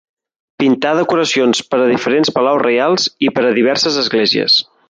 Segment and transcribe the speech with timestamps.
[0.61, 4.61] Pintà decoracions per a diferents palaus reials i per a diverses esglésies.